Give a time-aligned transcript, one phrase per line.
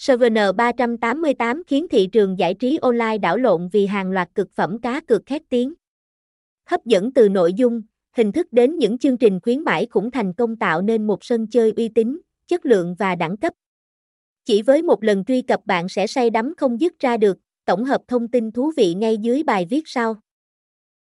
[0.00, 4.78] SVN 388 khiến thị trường giải trí online đảo lộn vì hàng loạt cực phẩm
[4.78, 5.74] cá cược khét tiếng.
[6.66, 7.82] Hấp dẫn từ nội dung,
[8.16, 11.46] hình thức đến những chương trình khuyến mãi cũng thành công tạo nên một sân
[11.46, 13.52] chơi uy tín, chất lượng và đẳng cấp.
[14.44, 17.84] Chỉ với một lần truy cập bạn sẽ say đắm không dứt ra được, tổng
[17.84, 20.20] hợp thông tin thú vị ngay dưới bài viết sau.